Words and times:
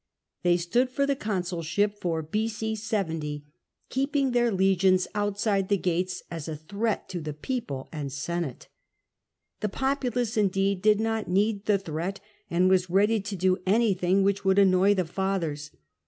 They 0.41 0.57
stood 0.57 0.89
for 0.89 1.05
the 1.05 1.15
consul 1.15 1.61
ship 1.61 1.99
for 1.99 2.23
B.O. 2.23 2.73
70, 2.73 3.45
keeping 3.89 4.31
their 4.31 4.49
legions 4.51 5.07
outside 5.13 5.69
the 5.69 5.77
gates 5.77 6.23
as 6.31 6.47
a 6.47 6.55
threat 6.55 7.07
to 7.09 7.21
people 7.33 7.87
and 7.91 8.11
Senate. 8.11 8.67
The 9.59 9.69
populace, 9.69 10.37
indeed, 10.37 10.81
did 10.81 10.99
not 10.99 11.27
need 11.27 11.67
the 11.67 11.77
threat, 11.77 12.19
and 12.49 12.67
was 12.67 12.89
ready 12.89 13.19
to 13.21 13.35
do 13.35 13.59
anything 13.67 14.23
which 14.23 14.43
would 14.43 14.57
annoy 14.57 14.95
the 14.95 15.05
Fathers. 15.05 15.69